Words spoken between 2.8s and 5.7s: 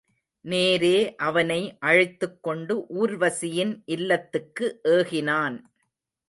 ஊர்வசியின் இல்லத்துக்கு ஏகினான்.